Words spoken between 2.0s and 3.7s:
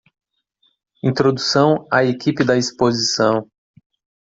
equipe da exposição